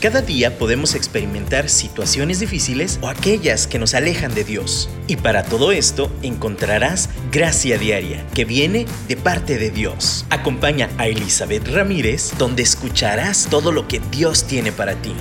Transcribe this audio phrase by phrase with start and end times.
[0.00, 4.88] Cada día podemos experimentar situaciones difíciles o aquellas que nos alejan de Dios.
[5.06, 10.24] Y para todo esto encontrarás gracia diaria que viene de parte de Dios.
[10.30, 15.12] Acompaña a Elizabeth Ramírez donde escucharás todo lo que Dios tiene para ti.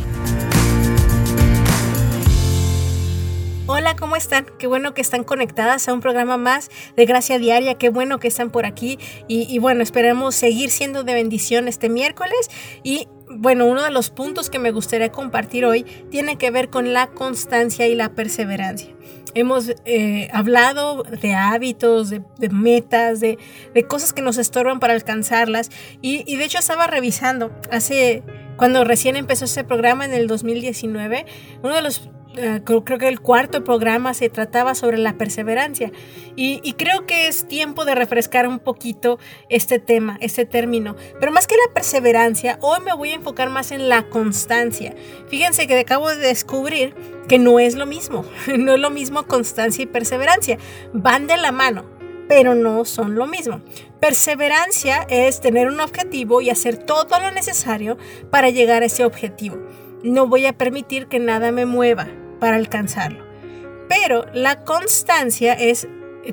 [3.71, 4.47] Hola, ¿cómo están?
[4.57, 7.75] Qué bueno que están conectadas a un programa más de Gracia Diaria.
[7.75, 8.97] Qué bueno que están por aquí.
[9.27, 12.49] Y, bueno, esperamos seguir siendo de bendición este miércoles.
[12.81, 16.93] Y bueno, uno de los puntos que me gustaría compartir hoy tiene que ver con
[16.93, 18.89] la constancia y la perseverancia.
[19.35, 23.37] Hemos eh, hablado de hábitos, de, metas, de,
[23.87, 25.69] cosas que nos estorban para alcanzarlas.
[26.01, 28.23] Y, y de hecho estaba revisando hace,
[28.57, 31.27] cuando recién empezó este programa en el 2019,
[31.61, 35.91] uno de los eh, creo, que el cuarto programa se trataba sobre la perseverancia
[36.35, 40.95] y, creo que es tiempo de refrescar un poquito este tema, este término.
[41.19, 44.95] Pero más que la perseverancia, hoy me voy a enfocar más en la constancia.
[45.27, 46.95] Fíjense que acabo de descubrir
[47.27, 48.23] que no es lo mismo,
[48.57, 50.59] no es lo mismo constancia y perseverancia,
[50.93, 51.85] van de la mano,
[52.27, 53.61] pero no son lo mismo.
[53.99, 57.97] Perseverancia es tener un objetivo y hacer todo lo necesario
[58.29, 59.57] para llegar a ese objetivo.
[60.03, 62.07] No voy a permitir que nada me mueva
[62.39, 63.23] para alcanzarlo.
[63.87, 65.87] Pero la constancia es,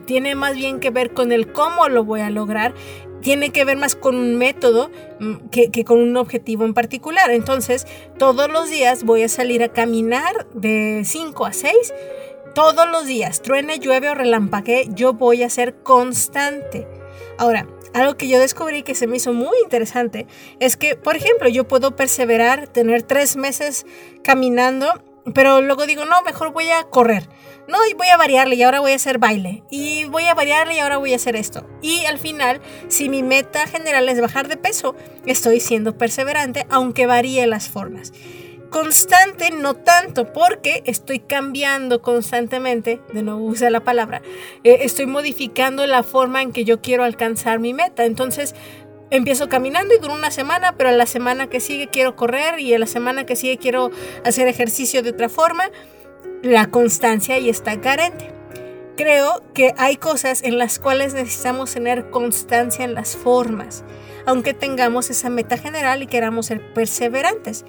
[0.07, 2.75] tiene más bien que ver con el cómo lo voy a lograr,
[3.23, 7.31] tiene que ver más con un método mm, que, que, con un objetivo en particular.
[7.31, 7.87] Entonces,
[8.19, 11.95] todos los días voy a salir a caminar de 5 a 6.
[12.55, 16.87] Todos los días, truene, llueve o relampague, yo voy a ser constante.
[17.37, 20.27] Ahora, algo que yo descubrí que se me hizo muy interesante
[20.61, 23.87] es que, por ejemplo, yo puedo perseverar, tener tres meses
[24.23, 25.03] caminando
[25.35, 27.29] pero luego digo, no, mejor voy a correr.
[27.67, 29.65] No, y voy a variarle y ahora voy a hacer baile.
[29.71, 31.67] Y voy a variarle y ahora voy a hacer esto.
[31.83, 34.95] Y al final, si mi meta general es bajar de peso,
[35.27, 38.13] estoy siendo perseverante, aunque varíe las formas.
[38.71, 44.23] Constante, no tanto, porque estoy cambiando constantemente, de nuevo usa la palabra,
[44.65, 48.05] eh, estoy modificando la forma en que yo quiero alcanzar mi meta.
[48.05, 48.55] Entonces,
[49.11, 52.75] empiezo caminando y duro una semana, pero a la semana que sigue quiero correr y
[52.75, 53.91] a la semana que sigue quiero
[54.25, 55.71] hacer ejercicio de otra forma.
[56.43, 58.33] La constancia y está carente.
[58.97, 63.85] Creo que hay cosas en las cuales necesitamos tener constancia en las formas,
[64.25, 67.65] aunque tengamos esa meta general y queramos ser perseverantes.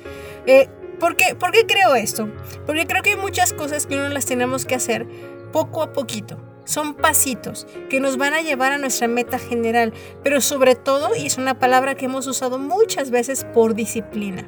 [0.46, 0.70] Eh,
[1.00, 2.30] ¿por, qué, ¿Por qué creo esto?
[2.66, 5.08] Porque creo que hay muchas cosas que uno las tenemos que hacer
[5.52, 6.38] poco a poquito
[6.68, 9.94] son pasitos que nos van a llevar a nuestra meta general,
[10.24, 14.48] pero sobre todo, y es una palabra que hemos usado muchas veces, por disciplina.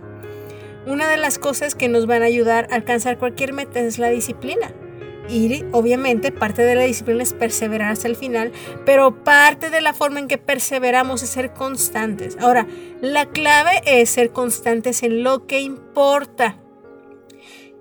[0.85, 4.09] Una de las cosas que nos van a ayudar a alcanzar cualquier meta es la
[4.09, 4.73] disciplina.
[5.29, 8.51] Y obviamente parte de la disciplina es perseverar hasta el final,
[8.85, 12.37] pero parte de la forma en que perseveramos es ser constantes.
[12.39, 12.67] Ahora,
[13.01, 16.57] la clave es ser constantes en lo que importa.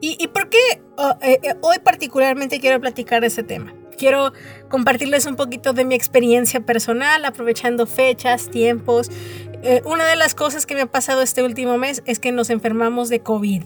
[0.01, 0.59] ¿Y, por qué
[0.97, 3.75] oh, eh, eh, hoy particularmente quiero platicar de ese tema?
[3.99, 4.33] quiero
[4.71, 9.11] compartirles un poquito de mi experiencia personal, aprovechando fechas, tiempos.
[9.63, 12.49] Eh, una de las cosas que me ha pasado este último mes es que nos
[12.49, 13.65] enfermamos de COVID.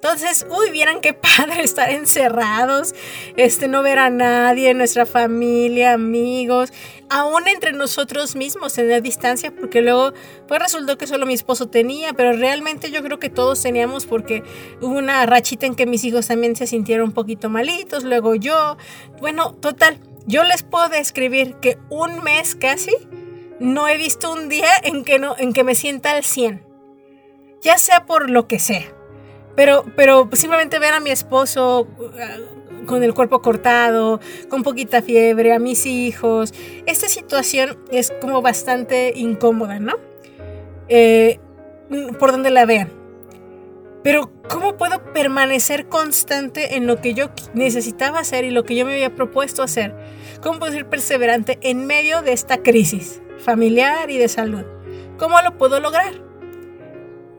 [0.00, 2.94] Entonces, uy, vieran qué padre estar encerrados,
[3.36, 6.72] este, no ver a nadie, nuestra familia, amigos,
[7.10, 10.12] aún entre nosotros mismos, tener distancia, porque luego,
[10.46, 14.44] pues resultó que solo mi esposo tenía, pero realmente yo creo que todos teníamos porque
[14.80, 18.76] hubo una rachita en que mis hijos también se sintieron un poquito malitos, luego yo,
[19.20, 22.94] bueno, total, yo les puedo describir que un mes casi
[23.58, 26.64] no he visto un día en que, no, en que me sienta al 100,
[27.62, 28.97] ya sea por lo que sea
[29.58, 35.52] pero, pero simplemente ver a mi esposo uh, con el cuerpo cortado, con poquita fiebre,
[35.52, 36.54] a mis hijos,
[36.86, 39.96] esta situación es como bastante incómoda, ¿no?
[40.86, 41.40] Eh,
[42.20, 42.92] por donde la vean.
[44.04, 48.86] Pero ¿cómo puedo permanecer constante en lo que yo necesitaba hacer y lo que yo
[48.86, 49.92] me había propuesto hacer?
[50.40, 54.62] ¿Cómo puedo ser perseverante en medio de esta crisis familiar y de salud?
[55.18, 56.27] ¿Cómo lo puedo lograr?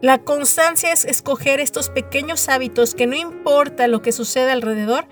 [0.02, 5.06] La constancia es escoger estos pequeños hábitos que no importa lo que suceda alrededor,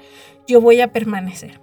[0.47, 1.59] yo voy a permanecer.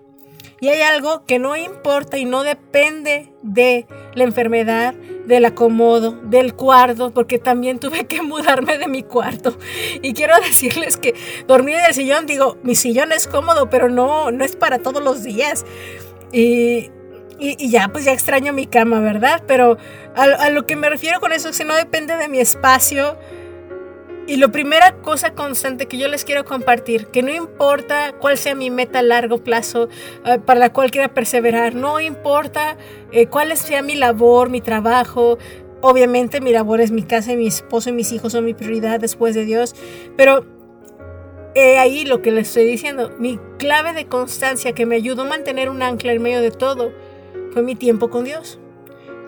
[0.61, 4.95] Y hay algo que no importa y no depende de la enfermedad,
[5.27, 9.57] del acomodo, del cuarto, porque también tuve que mudarme de mi cuarto.
[10.03, 11.15] Y quiero decirles que
[11.47, 15.03] dormir en el sillón, digo, mi sillón es cómodo, pero no, no es para todos
[15.03, 15.65] los días.
[16.33, 16.91] Y
[17.39, 19.43] y, ya, pues ya extraño mi cama, ¿verdad?
[19.47, 19.77] Pero
[20.15, 23.17] a, lo que me refiero con eso es no depende de mi espacio.
[24.27, 28.55] Y la primera cosa constante que yo les quiero compartir, que no importa cuál sea
[28.55, 29.91] mi meta a largo plazo
[30.25, 32.79] eh, para la cual quiera perseverar, no importa
[33.13, 35.39] eh, cuál sea mi labor, mi trabajo,
[35.87, 38.99] Obviamente mi labor es mi casa y mi esposo y mis hijos son mi prioridad
[39.01, 39.77] después de Dios,
[40.17, 40.47] pero
[41.79, 43.11] ahí lo que le estoy diciendo.
[43.19, 46.93] Mi clave de constancia que me ayudó a mantener un ancla en medio de todo
[47.55, 48.59] fue mi tiempo con Dios.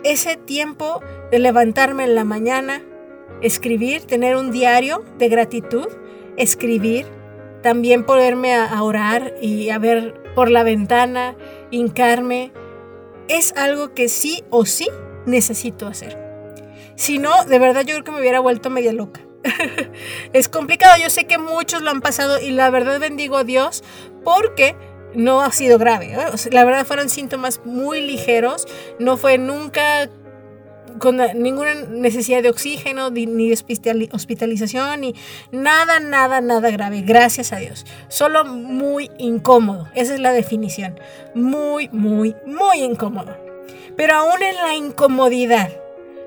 [0.03, 1.01] Ese tiempo
[1.31, 2.83] de levantarme en la mañana,
[3.41, 5.87] escribir, tener un diario de gratitud,
[6.37, 7.07] escribir,
[7.63, 11.37] también poderme a, orar y a ver por la ventana,
[11.71, 12.53] hincarme,
[13.29, 14.89] es algo que sí o sí
[15.25, 16.19] necesito hacer.
[16.97, 19.21] Si no, de verdad yo creo que me hubiera vuelto media loca.
[20.33, 23.85] es complicado, yo sé que muchos lo han pasado y la verdad bendigo a Dios
[24.25, 24.77] porque
[25.17, 26.13] no ha sido grave.
[26.13, 26.51] ¿eh?
[26.53, 28.67] la verdad fueron síntomas muy ligeros,
[28.99, 30.09] no fue nunca
[30.99, 35.15] con ninguna necesidad de oxígeno, ni de hospitalización, ni
[35.51, 37.85] nada, nada, nada grave, gracias a Dios.
[38.09, 40.99] Solo muy incómodo, esa es la definición.
[41.35, 43.37] Muy, muy, muy incómodo.
[43.97, 45.71] Pero aún en la incomodidad,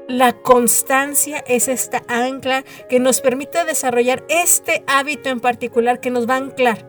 [0.08, 6.28] la constancia es esta ancla que nos permite desarrollar este hábito en particular que nos
[6.28, 6.86] va a anclar.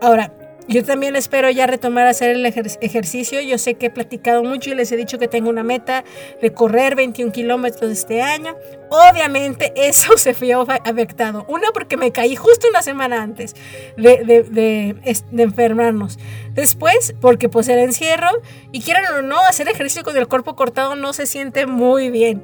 [0.00, 0.32] Ahora,
[0.66, 3.40] yo también espero ya retomar a hacer el ejercicio.
[3.42, 6.04] Yo sé que he platicado mucho y les he dicho que tengo una meta
[6.40, 8.56] de correr 21 kilómetros este año.
[8.88, 11.44] Obviamente eso se fue afectado.
[11.48, 13.54] Una porque me caí justo una semana antes
[13.96, 14.96] de,
[15.32, 16.18] enfermarnos.
[16.54, 18.30] Después porque pues el encierro
[18.72, 22.42] y quieran o no, hacer ejercicio con el cuerpo cortado no se siente muy bien.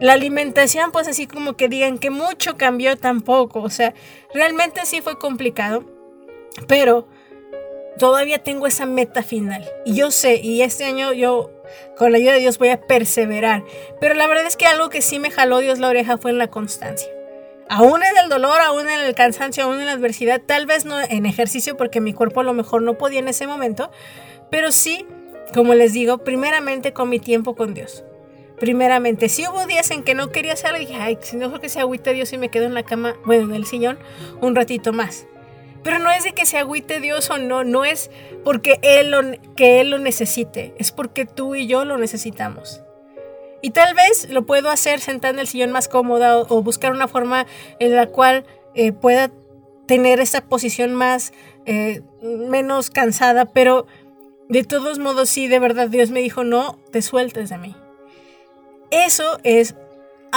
[0.00, 3.60] La alimentación pues así como que digan que mucho cambió tampoco.
[3.60, 3.94] O sea,
[4.34, 5.93] realmente sí fue complicado.
[6.66, 7.08] Pero
[7.98, 9.68] todavía tengo esa meta final.
[9.84, 11.50] Y yo sé, y este año yo,
[11.96, 13.64] con la ayuda de Dios, voy a perseverar.
[14.00, 16.38] Pero la verdad es que algo que sí me jaló Dios la oreja fue en
[16.38, 17.08] la constancia.
[17.68, 21.00] Aún en el dolor, aún en el cansancio, aún en la adversidad, tal vez no
[21.00, 23.90] en ejercicio porque mi cuerpo a lo mejor no podía en ese momento,
[24.50, 25.06] pero sí,
[25.54, 28.04] como les digo, primeramente con mi tiempo con Dios.
[28.60, 31.68] Primeramente, si hubo días en que no quería hacerlo, dije, ay, si no creo que
[31.68, 33.98] se agüita Dios y me quedo en la cama, bueno, en el sillón,
[34.40, 35.26] un ratito más.
[35.84, 38.10] Pero no es de que se agüite Dios o no, no es
[38.42, 39.20] porque él lo,
[39.54, 42.82] que Él lo necesite, es porque tú y yo lo necesitamos.
[43.62, 47.06] Y tal vez lo puedo hacer sentado en el sillón más cómoda o, buscar una
[47.06, 47.46] forma
[47.78, 48.44] en la cual
[48.74, 49.30] eh, pueda
[49.86, 51.32] tener esa posición más,
[51.66, 53.86] eh, menos cansada, pero
[54.48, 57.76] de todos modos sí, de verdad Dios me dijo, no te sueltes de mí.
[58.90, 59.74] Eso es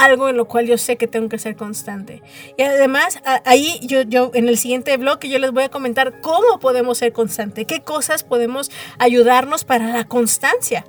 [0.04, 2.22] algo en lo cual yo sé que tengo que ser constante.
[2.56, 6.58] Y además, ahí yo, yo en el siguiente blog yo les voy a comentar cómo
[6.58, 10.84] podemos ser constantes, qué cosas podemos ayudarnos para la constancia.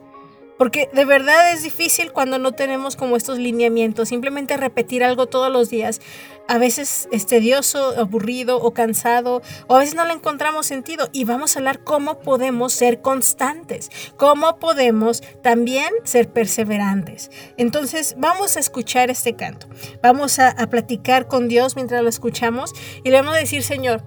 [0.58, 5.50] Porque de verdad es difícil cuando no tenemos como estos lineamientos, simplemente repetir algo todos
[5.50, 6.02] los días.
[6.50, 7.28] A veces es
[7.75, 11.07] aburrido o cansado, o a veces no le encontramos sentido.
[11.13, 17.30] Y vamos a hablar cómo podemos ser constantes, cómo podemos también ser perseverantes.
[17.57, 19.68] Entonces vamos a escuchar este canto,
[20.01, 22.74] vamos a, platicar con Dios mientras lo escuchamos
[23.04, 24.04] y le vamos a decir, Señor,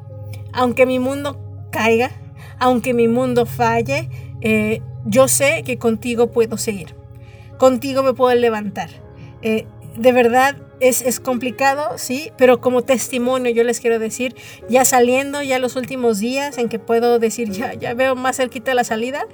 [0.53, 1.41] aunque mi mundo
[1.71, 2.11] caiga,
[2.59, 4.11] aunque mi mundo falle,
[4.41, 6.97] eh, yo sé que contigo puedo seguir,
[7.57, 8.91] contigo me puedo levantar.
[9.43, 9.67] Eh,
[9.97, 14.35] de verdad es, complicado, sí, pero como testimonio yo les quiero decir,
[14.69, 18.75] ya saliendo, ya los últimos días en que puedo decir, ya, ya veo más cerquita
[18.75, 19.27] la salida,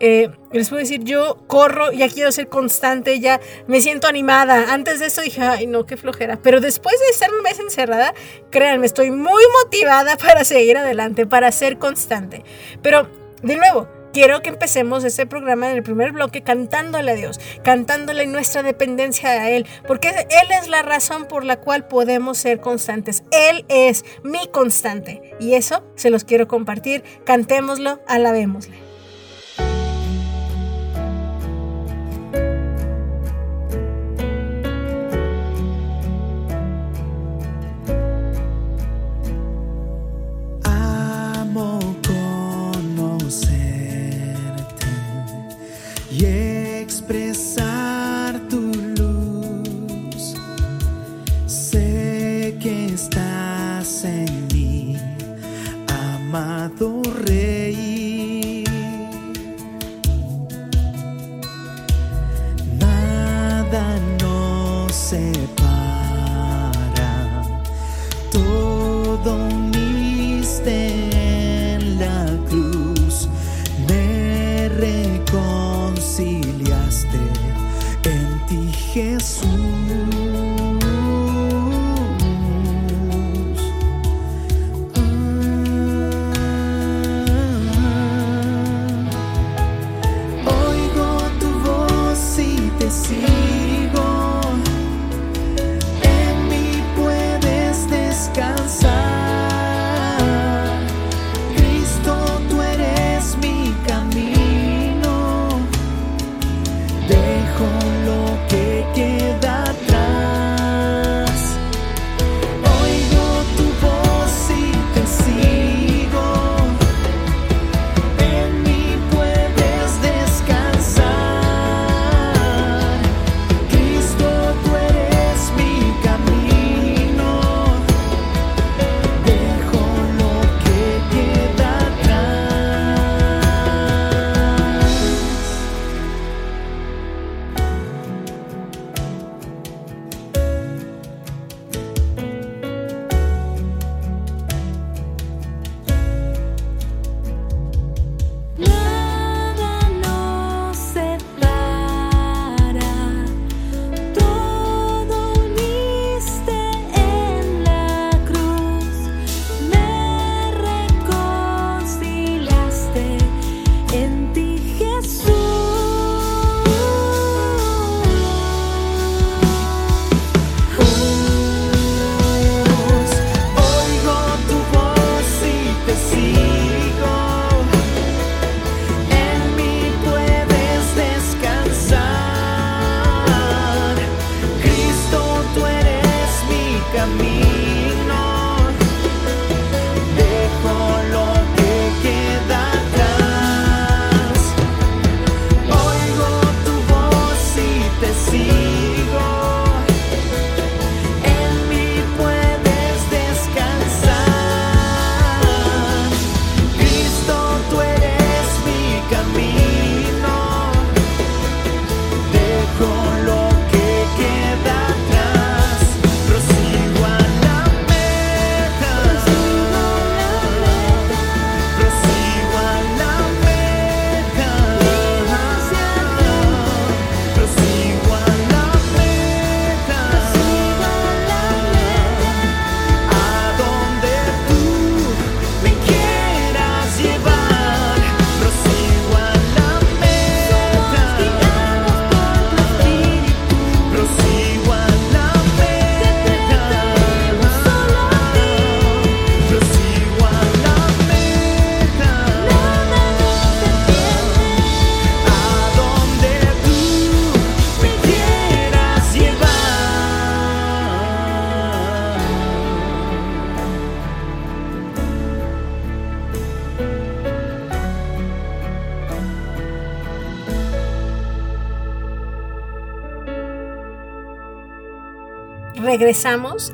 [0.00, 4.72] eh, les puedo decir, yo corro, ya quiero ser constante, ya me siento animada.
[4.72, 8.14] Antes de eso dije, ay no, qué flojera, pero después de estar un mes encerrada,
[8.50, 12.44] créanme, estoy muy motivada para seguir adelante, para ser constante.
[12.80, 13.08] Pero,
[13.42, 18.26] de nuevo, quiero que empecemos este programa en el primer bloque cantándole a Dios, cantándole
[18.26, 23.24] nuestra dependencia a Él, porque Él es la razón por la cual podemos ser constantes.
[23.32, 27.02] Él es mi constante y eso se los quiero compartir.
[27.24, 28.83] Cantémoslo, alabémosle.
[56.84, 57.43] torre.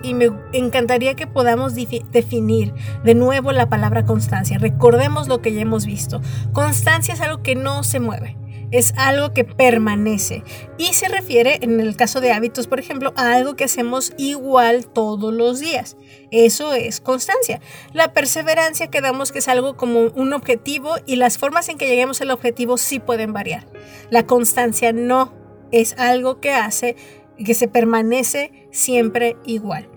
[0.02, 4.58] Y me encantaría que podamos definir de nuevo la palabra constancia.
[4.58, 6.20] Recordemos lo que ya hemos visto.
[6.52, 8.36] Constancia es algo que no se mueve
[8.72, 10.44] es algo que permanece
[10.78, 14.86] y se refiere, en el caso de hábitos, por ejemplo, a algo que hacemos igual
[14.86, 15.96] todos los días.
[16.30, 17.60] Eso es constancia.
[17.92, 22.20] La perseverancia quedamos que es algo como un objetivo y las formas en que lleguemos
[22.20, 23.66] al objetivo sí pueden variar.
[24.10, 25.32] La constancia no
[25.72, 26.96] es algo que hace
[27.44, 29.88] que se permanece siempre igual.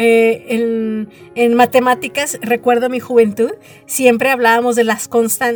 [0.00, 3.50] Eh, en, matemáticas, recuerdo mi juventud,
[3.86, 5.08] siempre hablábamos de, las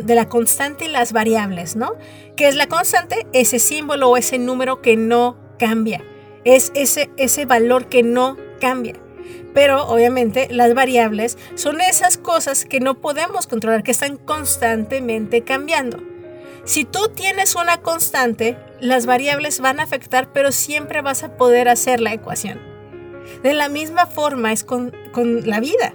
[0.05, 1.93] la constante y las variables, ¿no?
[2.35, 3.25] ¿Qué es la constante?
[3.31, 6.03] Ese símbolo o ese número que no cambia.
[6.43, 8.95] Es ese, ese valor que no cambia.
[9.53, 16.12] Pero obviamente las variables son esas cosas que no podemos controlar, que están constantemente cambiando.
[16.65, 21.67] Si tú tienes una constante, las variables van a afectar, pero siempre vas a poder
[21.67, 22.61] hacer la ecuación.
[23.41, 24.93] De la misma forma es con,
[25.45, 25.93] la vida.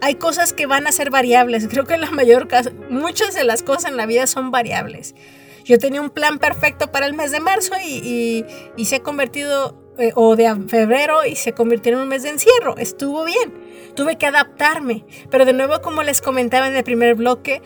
[0.00, 1.66] Hay cosas que van a ser variables.
[1.68, 2.48] Creo que la mayor
[2.90, 5.16] muchas de las cosas en la vida son variables.
[5.64, 8.44] Yo tenía un plan perfecto para el mes de marzo y,
[8.84, 12.76] se ha convertido, eh, o de febrero, y se convirtió en un mes de encierro.
[12.76, 13.52] Estuvo bien.
[13.96, 15.04] Tuve que adaptarme.
[15.30, 17.62] Pero de nuevo, como les comentaba en el primer bloque,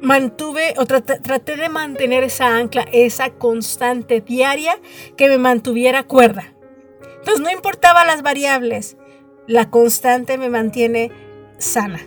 [0.00, 4.78] mantuve o traté de mantener esa ancla, esa constante diaria
[5.16, 6.52] que me mantuviera cuerda.
[7.18, 8.96] Entonces no importaba las variables,
[9.46, 11.10] la constante me mantiene
[11.58, 12.00] sana.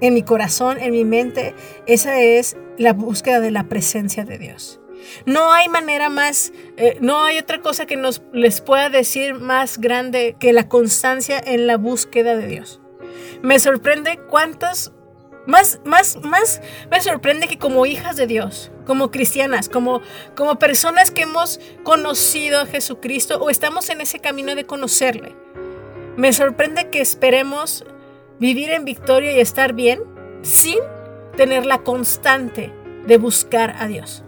[0.00, 1.54] En mi corazón, en mi mente,
[1.86, 4.80] esa es la búsqueda de la presencia de Dios.
[5.26, 9.78] No hay manera más, eh, no hay otra cosa que nos les pueda decir más
[9.78, 12.80] grande que la constancia en la búsqueda de Dios.
[13.42, 14.92] Me sorprende cuántos
[15.46, 20.00] más, más, más me sorprende que como hijas de Dios, como cristianas, como,
[20.34, 25.34] como personas que hemos conocido a Jesucristo o estamos en ese camino de conocerle,
[26.16, 27.84] me sorprende que esperemos
[28.38, 30.00] vivir en victoria y estar bien
[30.42, 30.78] sin
[31.36, 32.72] tener la constante
[33.06, 34.24] de buscar a Dios.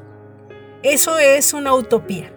[0.82, 2.32] Eso es una utopía.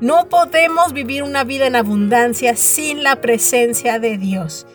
[0.00, 4.66] No podemos vivir una vida en abundancia sin la presencia de Dios.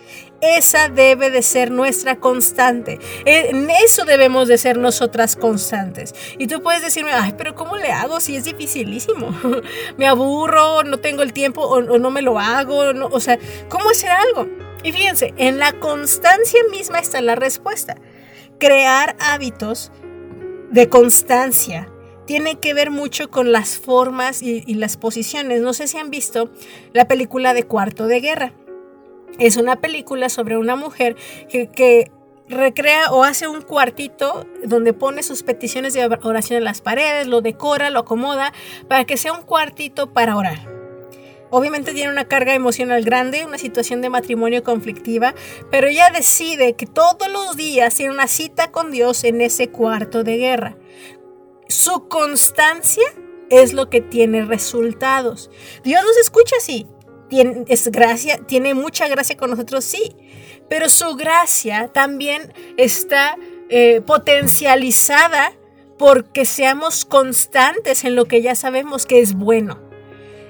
[0.41, 2.99] Esa debe de ser nuestra constante.
[3.25, 6.13] En eso debemos de ser nosotras constantes.
[6.37, 9.35] Y tú puedes decirme, ay, pero ¿cómo le hago si es dificilísimo?
[9.97, 12.77] me aburro, no tengo el tiempo o, no me lo hago.
[13.11, 14.47] o sea, ¿cómo hacer algo?
[14.83, 17.95] Y fíjense, en la constancia misma está la respuesta.
[18.59, 19.91] Crear hábitos
[20.69, 21.91] de constancia
[22.25, 25.61] tiene que ver mucho con las formas y, y las posiciones.
[25.61, 26.51] No sé si han visto
[26.93, 28.53] la película de Cuarto de Guerra.
[29.39, 31.15] Es una película sobre una mujer
[31.49, 32.11] que,
[32.49, 37.41] recrea o hace un cuartito donde pone sus peticiones de oración en las paredes, lo
[37.41, 38.53] decora, lo acomoda
[38.87, 40.77] para que sea un cuartito para orar.
[41.49, 45.33] Obviamente tiene una carga emocional grande, una situación de matrimonio conflictiva,
[45.71, 50.23] pero ella decide que todos los días tiene una cita con Dios en ese cuarto
[50.23, 50.77] de guerra.
[51.69, 53.03] Su constancia
[53.49, 55.49] es lo que tiene resultados.
[55.83, 56.85] Dios nos escucha así,
[57.29, 60.15] tiene, es gracia, tiene mucha gracia con nosotros, sí,
[60.69, 63.37] pero su gracia también está
[63.69, 65.53] eh, potencializada
[65.97, 69.79] porque seamos constantes en lo que ya sabemos que es bueno.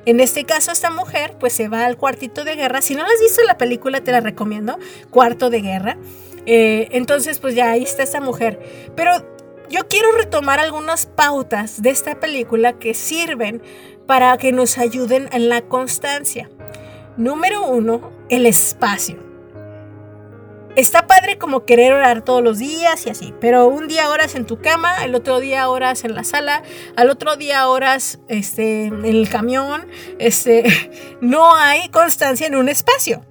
[0.06, 2.82] En este caso, esta mujer pues se va al cuartito de guerra.
[2.82, 4.80] Si no la has visto la película, te la recomiendo.
[5.10, 5.98] Cuarto de guerra.
[6.46, 8.92] Eh, entonces, pues ya ahí está esta mujer.
[8.96, 9.37] Pero
[9.70, 13.62] yo quiero retomar algunas pautas de esta película que sirven
[14.06, 16.50] para que nos ayuden en la constancia.
[17.18, 19.18] Número uno, el espacio.
[20.76, 24.46] Está padre como querer orar todos los días y así, pero un día oras en
[24.46, 26.62] tu cama, el otro día oras en la sala,
[26.96, 29.88] al otro día oras este, en el camión.
[30.20, 30.64] Este,
[31.22, 33.26] no hay constancia en un espacio.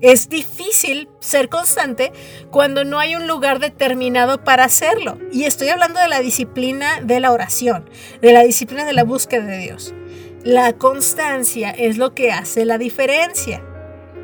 [0.00, 2.12] Es difícil ser constante
[2.50, 5.18] cuando no hay un lugar determinado para hacerlo.
[5.30, 7.88] Y estoy hablando de la disciplina de la oración,
[8.22, 9.92] de la disciplina de la búsqueda de Dios.
[10.42, 13.62] La constancia es lo que hace la diferencia.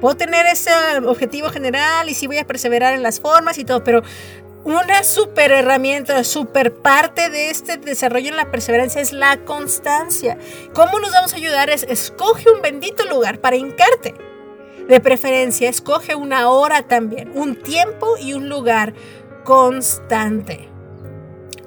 [0.01, 0.71] Puedo tener ese
[1.05, 4.03] objetivo general y sí voy a perseverar en las formas y todo, pero
[4.65, 10.39] una super herramienta, super parte de este desarrollo en la perseverancia es la constancia.
[10.73, 11.69] ¿Cómo nos vamos a ayudar?
[11.69, 14.15] Es escoge un bendito lugar para hincarte.
[14.89, 18.95] De preferencia, escoge una hora también, un tiempo y un lugar
[19.45, 20.69] constante.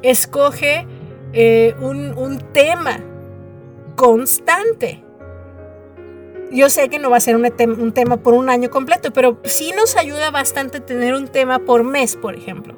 [0.02, 0.88] Escoge
[1.34, 3.00] eh, un, un tema
[3.96, 5.04] constante.
[6.52, 9.72] Yo sé que no va a ser un, tema por un año completo, pero sí
[9.76, 12.76] nos ayuda bastante tener un tema por mes, por ejemplo.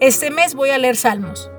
[0.00, 1.50] Este mes voy a leer salmos.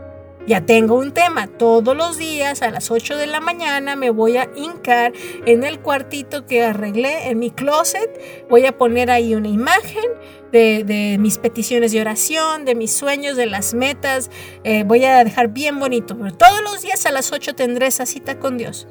[0.45, 1.47] Ya tengo un tema.
[1.47, 5.13] Todos los días a las 8 de la mañana me voy a hincar
[5.45, 8.10] en el cuartito que arreglé en mi closet.
[8.49, 10.03] Voy a poner ahí una imagen
[10.51, 14.29] de, mis peticiones de oración, de mis sueños, de las metas.
[14.65, 16.17] Eh, voy a dejar bien bonito.
[16.17, 18.88] Pero todos los días a las 8 tendré esa cita con Dios.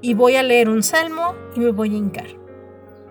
[0.00, 2.28] Y voy a leer un salmo y me voy a hincar.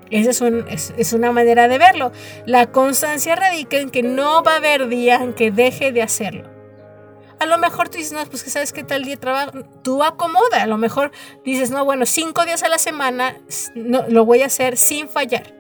[0.09, 2.11] Esa es, es, una manera de verlo.
[2.45, 6.52] La constancia radica en que no va a haber día en que deje de hacerlo.
[7.43, 9.51] A lo mejor tú dices, no, pues que sabes que tal día trabajo,
[9.83, 10.63] tú acomoda.
[10.63, 11.11] A lo mejor
[11.43, 13.35] dices, no, bueno, cinco días a la semana
[13.75, 15.53] no, lo voy a hacer sin fallar.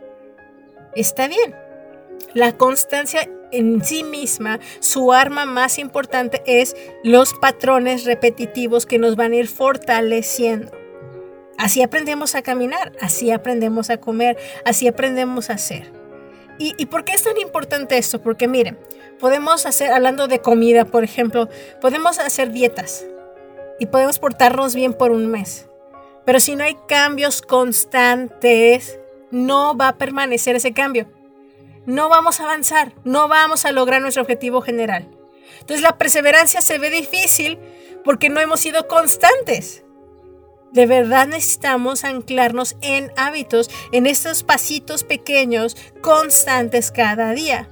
[0.95, 1.53] Está bien.
[2.33, 9.17] La constancia en sí misma, su arma más importante es los patrones repetitivos que nos
[9.17, 10.71] van a ir fortaleciendo.
[11.57, 16.02] Así aprendemos a caminar, así aprendemos a comer, así aprendemos a hacer.
[16.59, 18.21] ¿Y, ¿Y, por qué es tan importante esto?
[18.21, 18.77] Porque miren,
[19.19, 21.49] podemos hacer, hablando de comida, por ejemplo,
[21.81, 23.05] podemos hacer dietas
[23.79, 25.67] y podemos portarnos bien por un mes.
[26.25, 28.99] Pero si no hay cambios constantes,
[29.31, 31.07] no va a permanecer ese cambio.
[31.85, 35.09] No vamos a avanzar, no vamos a lograr nuestro objetivo general.
[35.59, 37.59] Entonces la perseverancia se ve difícil
[38.05, 39.83] porque no hemos sido constantes.
[40.73, 47.69] De verdad necesitamos anclarnos en hábitos, en estos pasitos pequeños, constantes cada día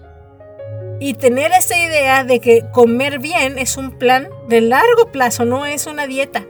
[1.02, 5.66] y tener esa idea de que comer bien es un plan de largo plazo, no
[5.66, 6.46] es una dieta.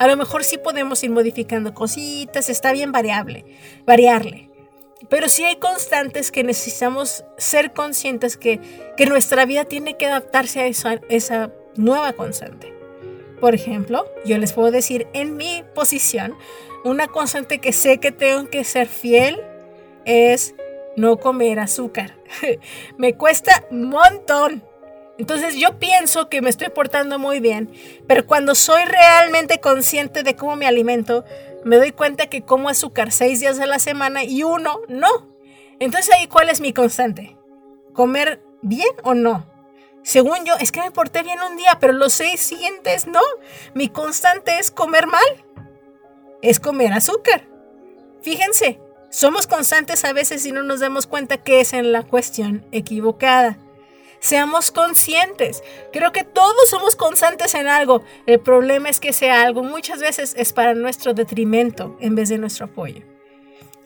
[0.00, 3.44] A lo mejor sí podemos ir modificando cositas, está bien variable,
[3.86, 4.50] variarle.
[5.08, 8.58] Pero sí hay constantes que necesitamos ser conscientes que,
[8.96, 12.74] que nuestra vida tiene que adaptarse a esa, esa nueva constante.
[13.44, 16.34] Por ejemplo, yo les puedo decir en mi posición,
[16.82, 19.38] una constante que sé que tengo que ser fiel
[20.06, 20.54] es
[20.96, 22.16] no comer azúcar.
[22.96, 24.64] me cuesta un montón.
[25.18, 27.70] Entonces yo pienso que me estoy portando muy bien,
[28.06, 31.26] pero cuando soy realmente consciente de cómo me alimento,
[31.66, 35.36] me doy cuenta que como azúcar seis días a la semana y uno no.
[35.80, 37.36] Entonces ahí cuál es mi constante?
[37.92, 39.53] ¿Comer bien o no?
[40.04, 43.22] Según yo, es que me porté bien un día, pero los seis siguientes no.
[43.74, 45.44] Mi constante es comer mal.
[46.42, 47.48] Es comer azúcar.
[48.20, 52.66] Fíjense, somos constantes a veces y no nos damos cuenta que es en la cuestión
[52.70, 53.58] equivocada.
[54.20, 55.62] Seamos conscientes.
[55.90, 58.02] Creo que todos somos constantes en algo.
[58.26, 62.36] El problema es que sea algo muchas veces es para nuestro detrimento en vez de
[62.36, 63.13] nuestro apoyo.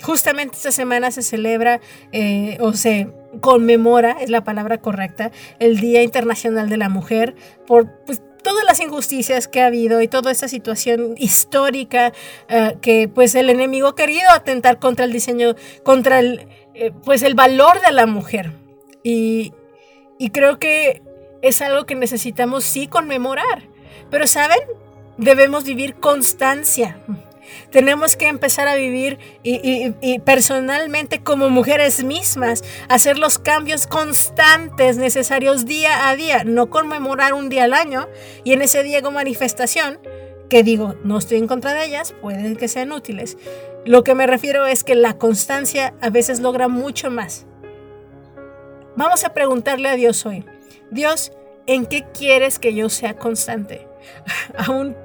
[0.03, 1.81] Justamente esta semana se celebra
[2.13, 3.09] eh, o se
[3.41, 7.35] conmemora, es la palabra correcta, el Día Internacional de la Mujer
[7.67, 12.13] por pues, todas las injusticias que ha habido y toda esta situación histórica
[12.49, 17.23] eh, que pues el enemigo ha querido atentar contra el diseño, contra el, eh, pues
[17.23, 18.53] el valor de la mujer.
[19.03, 19.53] Y,
[20.19, 21.03] y creo que
[21.43, 23.63] es algo que necesitamos sí conmemorar.
[24.11, 24.61] Pero ¿saben?
[25.17, 27.01] Debemos vivir constancia.
[27.71, 35.67] Tenemos que empezar a vivir y, personalmente como mujeres mismas, hacer los cambios constantes necesarios
[35.67, 38.09] día a día, no conmemorar un día al año
[38.45, 39.99] y en ese día como manifestación,
[40.49, 43.37] que digo, no estoy en contra de ellas, pueden que sean útiles.
[43.85, 47.47] Lo que me refiero es que la constancia a veces logra mucho más.
[48.97, 50.45] Vamos a preguntarle a Dios hoy,
[50.91, 51.33] Dios,
[51.67, 53.87] ¿en qué quieres que yo sea constante?
[54.57, 54.97] Aún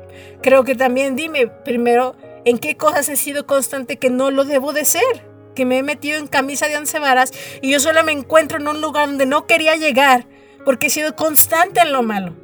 [0.41, 4.73] creo que también dime primero, en qué cosas he sido constante que no lo debo
[4.73, 5.25] de ser,
[5.55, 8.67] que me he metido en camisa de once varas y yo solo me encuentro en
[8.67, 10.25] un lugar donde no quería llegar
[10.65, 12.35] porque he sido constante en lo malo.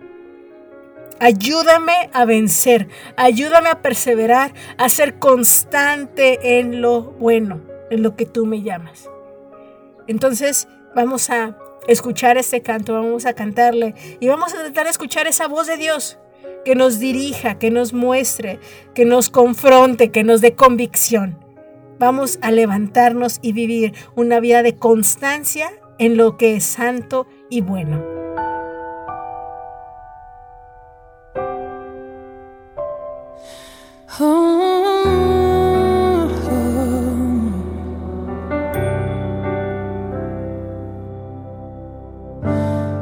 [1.20, 8.26] Ayúdame a vencer, ayúdame a perseverar, a ser constante en lo bueno, en lo que
[8.26, 9.10] tú me llamas.
[10.08, 11.58] Entonces vamos a
[11.88, 15.76] escuchar este canto, vamos a cantarle y vamos a tratar de escuchar esa voz de
[15.76, 16.18] Dios
[16.70, 18.60] que nos dirija, que nos muestre,
[18.94, 21.36] que nos confronte, que nos dé convicción.
[21.98, 27.62] Vamos a levantarnos y vivir una vida de constancia en lo que es santo y
[27.62, 28.06] bueno.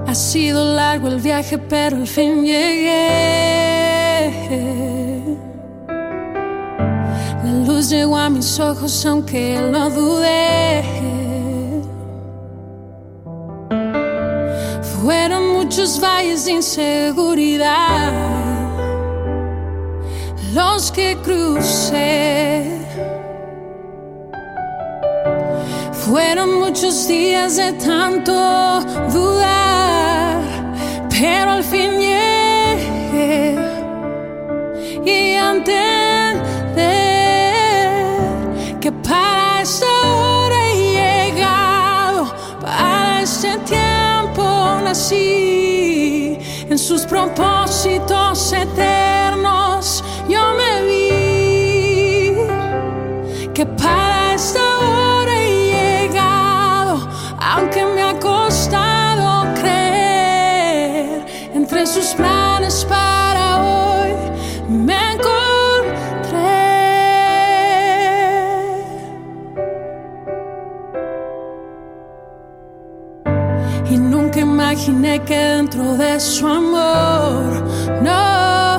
[0.07, 3.56] Ha sido largo el viaje, pero al fin llegué.
[7.89, 10.83] llegó a mis ojos aunque lo dudé.
[15.01, 18.11] Fueron muchos valles de inseguridad
[20.53, 22.81] los que crucé.
[25.91, 28.33] Fueron muchos días de tanto
[29.13, 30.41] dudar,
[31.09, 33.57] pero al fin llegué
[35.05, 35.96] y antes
[44.99, 52.33] en sus propósitos eternos yo me vi.
[53.53, 57.07] Que para esta hora he llegado,
[57.39, 62.36] aunque me ha costado creer entre sus planes
[74.77, 77.63] imaginé que dentro de su amor,
[78.03, 78.77] no,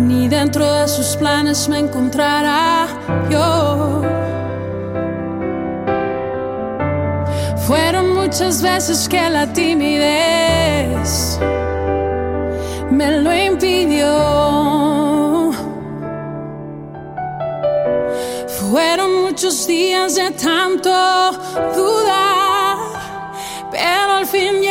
[0.00, 2.88] ni dentro de sus planes me encontrará
[3.30, 4.02] yo.
[7.66, 11.38] Fueron muchas veces que la timidez
[12.90, 15.52] me lo impidió.
[18.58, 20.90] Fueron muchos días de tanto
[21.76, 22.33] dudar
[24.30, 24.63] pero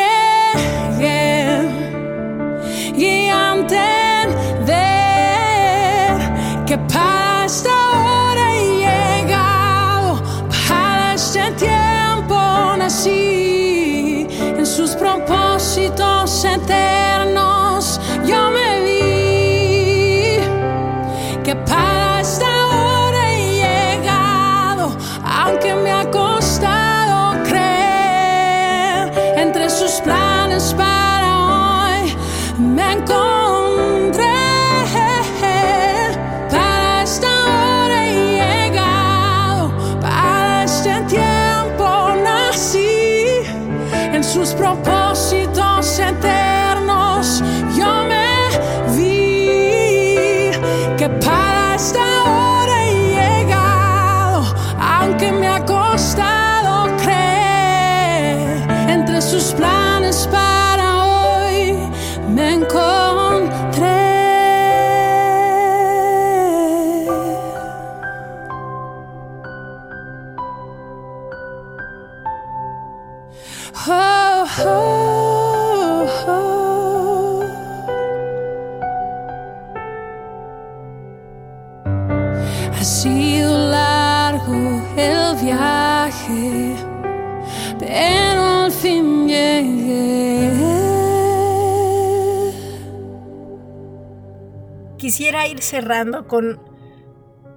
[95.63, 96.59] cerrando con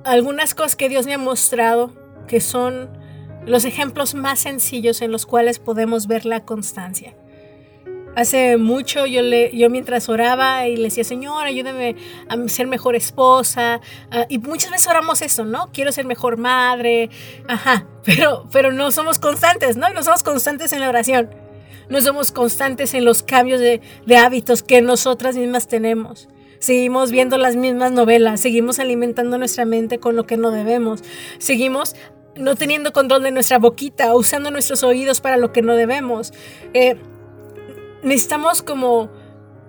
[0.05, 1.93] algunas cosas que Dios me ha mostrado,
[2.27, 2.89] que son
[3.47, 7.15] los ejemplos más sencillos en los cuales podemos ver la constancia.
[8.17, 11.97] Hace mucho yo, le, yo mientras oraba y le decía, Señor, ayúdame
[12.31, 13.83] a ser mejor esposa.
[14.11, 15.69] Ah, y muchas veces oramos eso, ¿no?
[15.71, 17.11] Quiero ser mejor madre.
[17.47, 19.91] Ajá, pero, pero no somos constantes, ¿no?
[19.91, 21.29] No somos constantes en la oración.
[21.91, 26.27] No somos constantes en los cambios de, de hábitos que nosotras mismas tenemos.
[26.59, 31.03] Seguimos viendo las mismas novelas, seguimos alimentando nuestra mente con lo que no debemos,
[31.39, 31.95] seguimos
[32.37, 36.33] no teniendo control de nuestra boquita, usando nuestros oídos para lo que no debemos.
[36.75, 36.97] Eh,
[38.03, 39.11] necesitamos como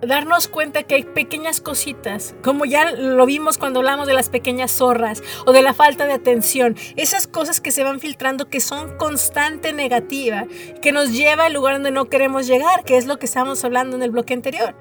[0.00, 4.70] darnos cuenta que hay pequeñas cositas, como ya lo vimos cuando hablamos de las pequeñas
[4.70, 8.96] zorras o de la falta de atención, esas cosas que se van filtrando que son
[8.96, 10.46] constante negativa,
[10.80, 13.96] que nos lleva al lugar donde no queremos llegar, que es lo que estábamos hablando
[13.96, 14.74] en el bloque anterior.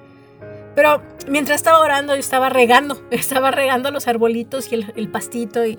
[0.78, 5.76] Pero mientras estaba orando, yo estaba regando, estaba regando los arbolitos y el, pastito y,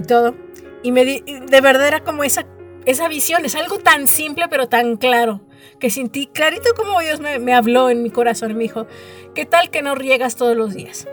[0.00, 0.34] todo.
[0.82, 2.46] Y me de verdad era como esa,
[2.86, 5.42] esa visión, es algo tan simple pero tan claro,
[5.78, 8.56] que sentí clarito como Dios me, me habló en mi corazón.
[8.56, 8.86] Me dijo,
[9.34, 11.06] ¿qué tal que no riegas todos los días?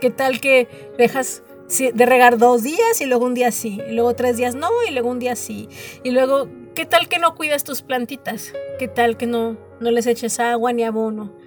[0.00, 1.42] ¿Qué tal que dejas
[1.78, 4.90] de regar dos días y luego un día sí, y luego tres días no, y
[4.90, 5.68] luego un día sí,
[6.02, 8.54] y luego, ¿qué tal que no cuidas tus plantitas?
[8.78, 11.43] ¿Qué tal que no, no les eches agua ni abono?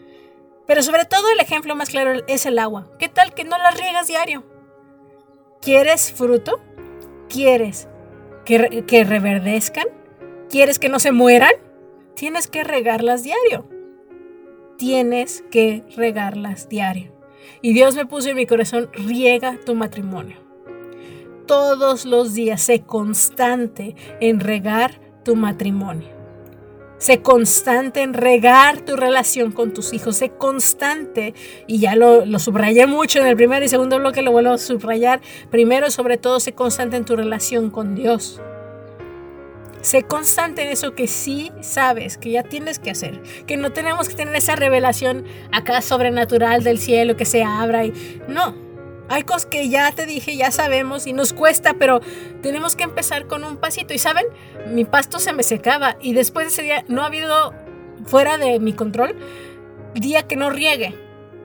[0.67, 2.91] Pero sobre todo el ejemplo más claro es el agua.
[2.99, 4.43] ¿Qué tal que no las riegas diario?
[5.62, 6.60] ¿Quieres fruto?
[7.30, 7.88] ¿Quieres
[8.45, 9.88] que, que reverdezcan?
[10.49, 11.53] ¿Quieres que no se mueran?
[12.15, 13.67] Tienes que regarlas diario.
[14.77, 17.13] Tienes que regarlas diario.
[17.62, 20.38] Y Dios me puso en mi corazón, riega tu matrimonio.
[21.47, 26.16] Todos los días, sé constante en regar tu matrimonio.
[26.97, 30.17] Sé constante en regar tu relación con tus hijos.
[30.17, 31.36] Sé constante,
[31.67, 35.21] y ya lo, subrayé mucho en el primer y segundo bloque, lo vuelvo a subrayar.
[35.51, 38.41] Primero, sobre todo, sé constante en tu relación con Dios.
[39.81, 43.21] Sé constante en eso que sí sabes, que ya tienes que hacer.
[43.45, 47.93] Que no tenemos que tener esa revelación acá sobrenatural del cielo que se abra y.
[48.27, 48.66] No.
[49.10, 52.02] Hay cosas que ya te dije, ya sabemos y nos cuesta, pero
[52.41, 53.93] tenemos que empezar con un pasito.
[53.93, 54.26] Y saben,
[54.72, 57.54] mi pasto se me secaba y después de ese día no ha habido
[58.06, 59.15] fuera de mi control
[59.93, 60.96] día que no riegue.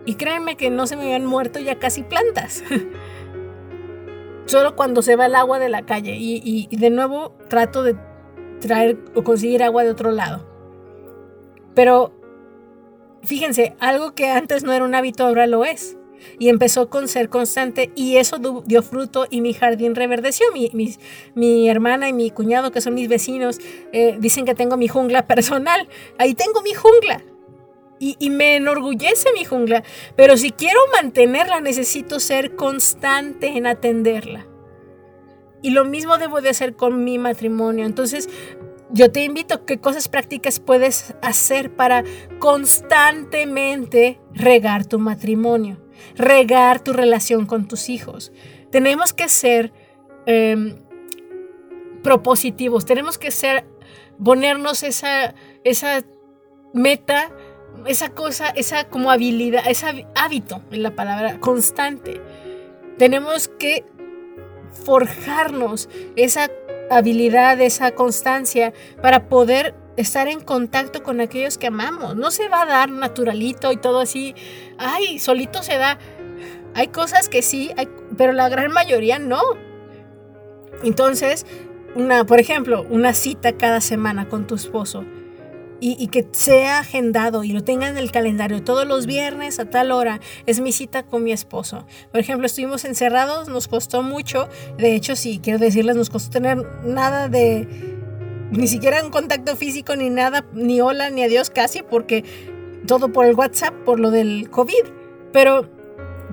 [0.04, 2.64] Y créanme que no se me habían muerto ya casi plantas.
[4.46, 6.16] Solo cuando se va el agua de la calle.
[6.16, 7.96] Y, y de nuevo trato de
[8.60, 10.44] traer o conseguir agua de otro lado.
[11.74, 12.12] Pero
[13.22, 15.96] fíjense, algo que antes no era un hábito ahora lo es
[16.38, 20.46] y empezó con ser constante y eso dio fruto y mi jardín reverdeció.
[20.52, 20.96] Mi,
[21.34, 23.58] mi, hermana y mi cuñado, que son mis vecinos,
[23.92, 25.88] eh, dicen que tengo mi jungla personal.
[26.18, 27.22] Ahí tengo mi jungla.
[27.98, 29.84] Y, y, me enorgullece mi jungla.
[30.16, 34.46] Pero si quiero mantenerla, necesito ser constante en atenderla.
[35.62, 37.86] Y lo mismo debo de hacer con mi matrimonio.
[37.86, 38.28] Entonces,
[38.94, 42.04] yo te invito, ¿qué cosas prácticas puedes hacer para
[42.38, 45.81] constantemente regar tu matrimonio?
[46.16, 48.32] Regar tu relación con tus hijos.
[48.70, 49.72] Tenemos que ser
[50.26, 50.76] em,
[52.02, 53.64] propositivos, tenemos que ser,
[54.22, 55.34] ponernos esa,
[55.64, 56.02] esa
[56.72, 57.30] meta,
[57.86, 62.20] esa cosa, esa como habilidad, ese hábito, en la palabra, constante.
[62.98, 63.84] Tenemos que
[64.84, 66.50] forjarnos esa
[66.90, 72.16] habilidad, esa constancia para poder estar en contacto con aquellos que amamos.
[72.16, 74.34] No se va a dar naturalito y todo así.
[74.78, 75.98] Ay, solito se da.
[76.74, 77.70] Hay cosas que sí,
[78.16, 79.40] pero la gran mayoría no.
[80.82, 81.46] Entonces,
[81.94, 85.04] una, por ejemplo, una cita cada semana con tu esposo
[85.80, 89.68] y, y, que sea agendado y lo tenga en el calendario todos los viernes a
[89.68, 91.86] tal hora, es mi cita con mi esposo.
[92.12, 96.64] Por ejemplo, estuvimos encerrados, nos costó mucho, de hecho, sí, quiero decirles, nos costó tener
[96.84, 97.91] nada de
[98.52, 102.24] ni siquiera un contacto físico ni nada, ni hola, ni adiós casi, porque
[102.86, 104.84] todo por el WhatsApp, por lo del COVID.
[105.32, 105.68] Pero,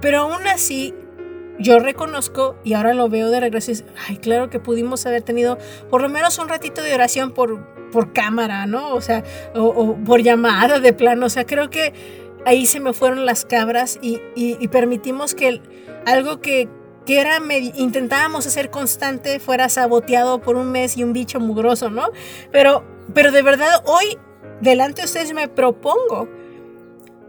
[0.01, 0.93] pero aún así,
[1.59, 3.71] yo reconozco y ahora lo veo de regreso.
[3.71, 5.57] Y, ay, claro que pudimos haber tenido
[5.89, 8.93] por lo menos un ratito de oración por, por cámara, ¿no?
[8.93, 9.23] O sea,
[9.55, 11.25] o, por llamada de plano.
[11.25, 11.93] O sea, creo que
[12.45, 15.61] ahí se me fueron las cabras y, y permitimos que
[16.05, 16.67] algo que,
[17.09, 17.39] que era
[17.73, 22.11] intentábamos hacer constante fuera saboteado por un mes y un bicho mugroso, ¿no?
[22.51, 22.83] Pero,
[23.15, 24.19] pero de verdad hoy
[24.61, 26.29] delante de ustedes me propongo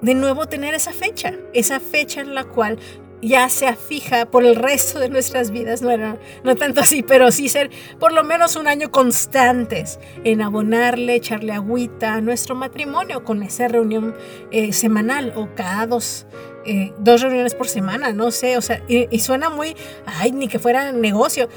[0.03, 2.79] de nuevo tener esa fecha, esa fecha en la cual
[3.23, 7.31] ya sea fija por el resto de nuestras vidas, no, era, no tanto así, pero
[7.31, 13.25] sí ser por lo menos un año constantes en abonarle, echarle agüita a nuestro matrimonio
[13.25, 14.15] con esa reunión
[14.51, 16.27] eh, semanal o cada dos,
[16.65, 20.59] eh, dos reuniones por semana, no sé, o sea, y, suena muy, ay, ni que
[20.59, 21.49] fuera negocio.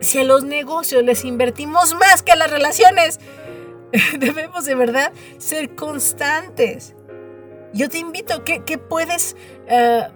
[0.00, 3.20] Si a los negocios les invertimos más que a las relaciones,
[4.18, 6.94] debemos de verdad ser constantes.
[7.72, 9.36] Yo te invito, ¿qué, qué puedes
[9.70, 10.15] uh,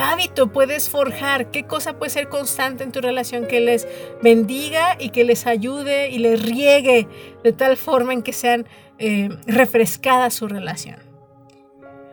[0.00, 1.50] hábito puedes forjar?
[1.50, 3.86] ¿Qué cosa puede ser constante en tu relación que les
[4.22, 7.08] bendiga y que les ayude y les riegue
[7.42, 8.66] de tal forma en que sean
[8.98, 10.96] eh, refrescada su relación?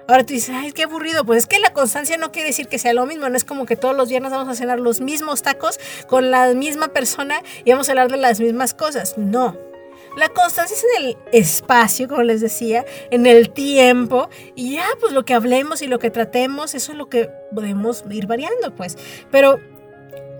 [0.10, 1.24] Ahora tú dices, ay, qué aburrido.
[1.24, 3.30] Pues es que la constancia no quiere decir que sea lo mismo.
[3.30, 6.54] No es como que todos los viernes vamos a cenar los mismos tacos con la
[6.56, 9.20] misma persona y vamos a hablar de las mismas cosas.
[9.20, 9.69] No.
[10.17, 15.13] La constancia es en el espacio, como les decía, en el tiempo, y ya, pues
[15.13, 18.98] lo que hablemos y lo que tratemos, eso es lo que podemos ir variando, pues.
[19.32, 19.60] Pero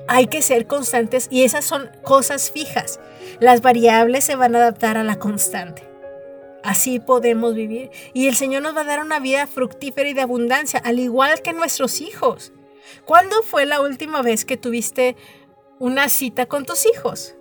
[0.08, 2.99] hay que ser constantes y esas son cosas fijas.
[3.39, 5.88] Las variables se van a adaptar a la constante.
[6.63, 7.91] Así podemos vivir.
[8.13, 11.41] Y el Señor nos va a dar una vida fructífera y de abundancia, al igual
[11.41, 12.51] que nuestros hijos.
[13.05, 15.15] ¿Cuándo fue la última vez que tuviste
[15.77, 17.36] una cita con tus hijos?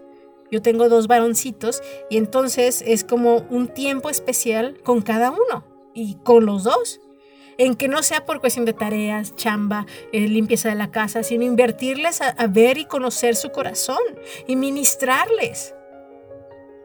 [0.50, 6.16] Yo tengo dos varoncitos y entonces es como un tiempo especial con cada uno y
[6.24, 7.00] con los dos.
[7.58, 11.44] En que no sea por cuestión de tareas, chamba, eh, limpieza de la casa, sino
[11.44, 13.98] invertirles a, ver y conocer su corazón
[14.46, 15.74] y ministrarles.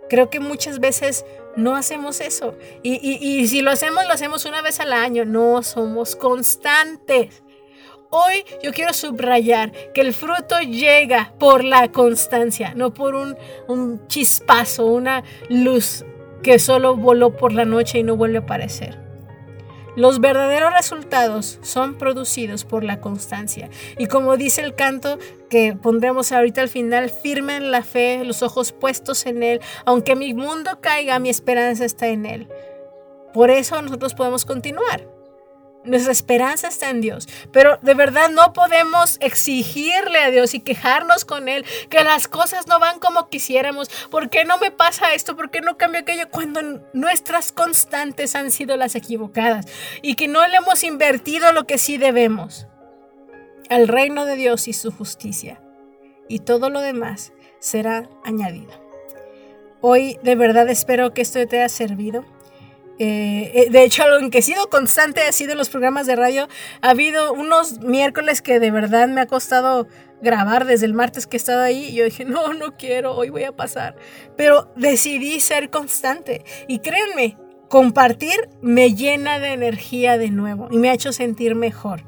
[0.10, 2.56] Creo que muchas veces no hacemos eso.
[2.82, 5.26] Y, y si lo hacemos, lo hacemos una vez al año.
[5.26, 7.43] No somos constantes.
[8.16, 13.36] Hoy yo quiero subrayar que el fruto llega por la constancia, no por un,
[14.06, 16.06] chispazo, una luz
[16.44, 19.00] que solo voló por la noche y no vuelve a aparecer.
[19.96, 23.72] Los verdaderos resultados son producidos por la constancia.
[23.98, 25.18] Y como dice el canto
[25.50, 29.60] que pondremos ahorita al final, firmen la fe, los ojos puestos en Él.
[29.86, 32.48] Aunque mi mundo caiga, mi esperanza está en Él.
[33.34, 35.23] Por eso nosotros podemos continuar.
[35.86, 41.26] Nuestra esperanza está en Dios, pero de verdad no podemos exigirle a Dios y quejarnos
[41.26, 43.90] con Él que las cosas no van como quisiéramos.
[44.10, 45.36] ¿Por qué no me pasa esto?
[45.36, 46.30] ¿Por qué no cambia aquello?
[46.32, 46.62] Cuando
[46.94, 49.66] nuestras constantes han sido las equivocadas
[50.02, 52.68] y que no le hemos invertido lo que sí debemos.
[53.70, 55.62] al reino de Dios y su justicia,
[56.28, 58.72] y todo lo demás será añadido.
[59.82, 62.26] Hoy de verdad espero que esto te haya servido.
[63.00, 66.08] Eh, eh, de hecho, algo en que he sido constante ha sido en los programas
[66.08, 66.48] de radio.
[66.82, 69.88] Ha habido unos miércoles que de verdad me ha costado
[70.22, 71.86] grabar desde el martes que he estado ahí.
[71.86, 73.96] Y yo dije, no, no quiero, hoy voy a pasar.
[74.38, 76.44] Pero decidí ser constante.
[76.68, 77.38] Y créanme,
[77.70, 82.04] compartir me llena de energía de nuevo y me ha hecho sentir mejor.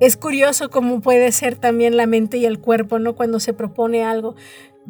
[0.00, 3.14] Es curioso cómo puede ser también la mente y el cuerpo, ¿no?
[3.14, 4.34] Cuando se propone algo.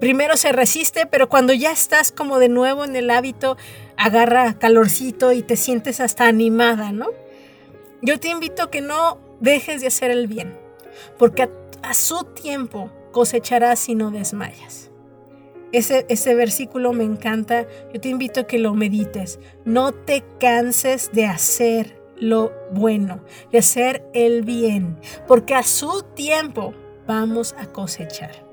[0.01, 3.59] Primero se resiste, pero cuando ya estás como de nuevo en el hábito,
[3.97, 7.09] agarra calorcito y te sientes hasta animada, ¿no?
[8.01, 10.57] Yo te invito a que no dejes de hacer el bien,
[11.19, 11.49] porque
[11.83, 14.91] a, su tiempo cosecharás si no desmayas.
[15.73, 17.67] Ese, ese, versículo me encanta.
[17.95, 19.39] Yo te invito a que lo medites.
[19.65, 26.75] No te canses de hacer lo bueno, de hacer el bien, porque a su tiempo
[27.07, 28.52] vamos a cosechar.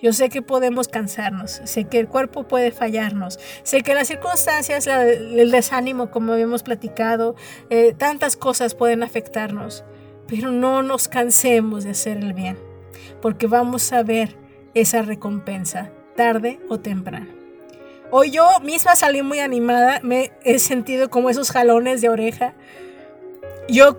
[0.00, 4.86] Yo sé que podemos cansarnos, sé que el cuerpo puede fallarnos, sé que las circunstancias,
[4.86, 7.34] el desánimo, como habíamos platicado,
[7.68, 9.84] eh, tantas cosas pueden afectarnos,
[10.28, 12.58] pero no nos cansemos de hacer el bien,
[13.20, 14.36] porque vamos a ver
[14.74, 17.38] esa recompensa tarde o temprano.
[18.10, 22.54] Hoy yo misma salí muy animada, me he sentido como esos jalones de oreja.
[23.68, 23.96] Yo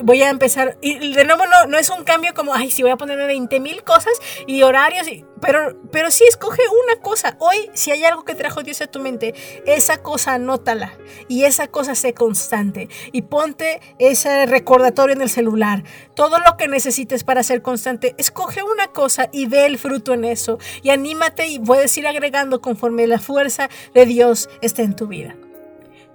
[0.00, 2.90] voy a empezar, y de nuevo no, no es un cambio como, ay, si voy
[2.90, 4.12] a ponerme 20 mil cosas
[4.46, 5.06] y horarios,
[5.40, 7.36] pero, pero sí escoge una cosa.
[7.38, 9.34] Hoy, si hay algo que trajo Dios a tu mente,
[9.66, 10.92] esa cosa anótala
[11.28, 15.84] y esa cosa sé constante y ponte ese recordatorio en el celular.
[16.14, 20.24] Todo lo que necesites para ser constante, escoge una cosa y ve el fruto en
[20.24, 25.06] eso y anímate y puedes ir agregando conforme la fuerza de Dios esté en tu
[25.06, 25.36] vida.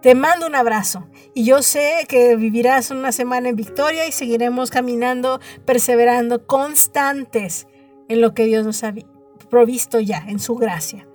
[0.02, 4.72] Te mando un abrazo y yo sé que vivirás una semana en victoria y seguiremos
[4.72, 7.68] caminando, perseverando, constantes
[8.08, 8.94] en lo que Dios nos ha
[9.50, 11.06] provisto ya, en su gracia.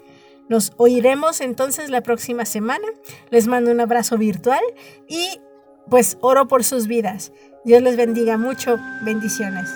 [0.48, 2.86] Nos oiremos entonces la próxima semana.
[3.30, 4.62] Les mando un abrazo virtual
[5.08, 5.40] y
[5.88, 7.32] pues oro por sus vidas.
[7.64, 8.76] Dios les bendiga mucho.
[9.02, 9.70] Bendiciones.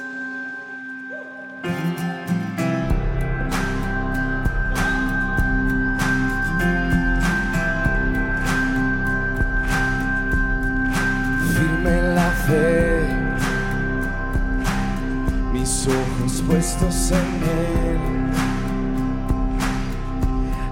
[16.48, 18.00] Puestos en él.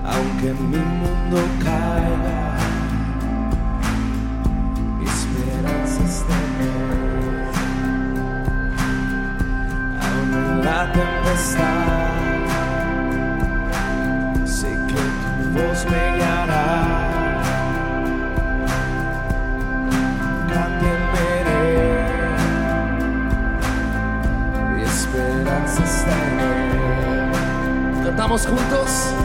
[0.05, 2.57] Aunque mi mundo caiga,
[4.99, 6.85] mi esperanza está en él.
[10.07, 12.15] Aún en la tempestad,
[14.47, 15.03] sé que
[15.37, 16.06] tu voz me
[28.45, 29.16] juntos,